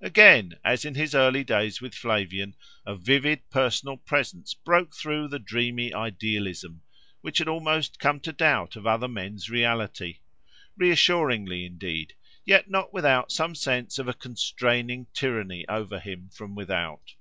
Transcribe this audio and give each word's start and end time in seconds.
Again, 0.00 0.54
as 0.64 0.84
in 0.84 0.94
his 0.94 1.12
early 1.12 1.42
days 1.42 1.80
with 1.80 1.92
Flavian, 1.92 2.54
a 2.86 2.94
vivid 2.94 3.50
personal 3.50 3.96
presence 3.96 4.54
broke 4.54 4.94
through 4.94 5.26
the 5.26 5.40
dreamy 5.40 5.92
idealism, 5.92 6.82
which 7.20 7.38
had 7.38 7.48
almost 7.48 7.98
come 7.98 8.20
to 8.20 8.32
doubt 8.32 8.76
of 8.76 8.86
other 8.86 9.08
men's 9.08 9.50
reality: 9.50 10.20
reassuringly, 10.76 11.64
indeed, 11.64 12.14
yet 12.44 12.70
not 12.70 12.94
without 12.94 13.32
some 13.32 13.56
sense 13.56 13.98
of 13.98 14.06
a 14.06 14.14
constraining 14.14 15.08
tyranny 15.12 15.66
over 15.66 15.98
him 15.98 16.30
from 16.32 16.54
without. 16.54 17.14